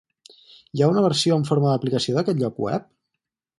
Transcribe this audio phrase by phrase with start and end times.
[0.77, 2.91] Hi ha una versió en forma d'aplicació d'aquest lloc web?